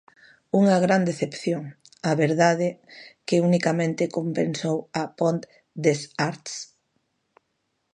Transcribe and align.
Unha 0.59 0.77
gran 0.85 1.01
decepción, 1.09 1.63
a 2.09 2.11
verdade, 2.23 2.69
que 3.27 3.41
unicamente 3.47 4.13
compensou 4.17 4.77
a 5.01 5.03
Pont 5.17 5.41
des 5.83 5.99
Arts. 6.29 6.53